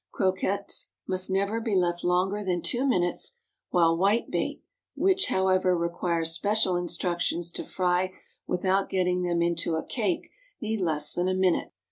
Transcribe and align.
Croquettes 0.11 0.89
must 1.07 1.29
never 1.29 1.61
be 1.61 1.75
left 1.75 2.03
longer 2.03 2.43
than 2.43 2.63
two 2.63 2.87
minutes, 2.87 3.33
while 3.69 3.95
whitebait 3.95 4.63
(which, 4.95 5.27
however, 5.27 5.77
require 5.77 6.25
special 6.25 6.75
instruction 6.75 7.43
to 7.43 7.63
fry 7.63 8.11
without 8.47 8.89
getting 8.89 9.21
them 9.21 9.43
into 9.43 9.75
a 9.75 9.85
cake) 9.85 10.31
need 10.59 10.81
less 10.81 11.11
than 11.13 11.27
a 11.27 11.35
minute. 11.35 11.71